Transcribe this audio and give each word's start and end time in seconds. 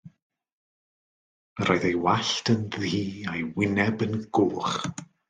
Yr 1.61 1.71
oedd 1.73 1.85
ei 1.89 1.93
wallt 2.05 2.51
yn 2.53 2.63
ddu 2.77 2.93
a'i 3.33 3.43
wyneb 3.59 4.07
yn 4.07 4.17
goch. 4.39 4.73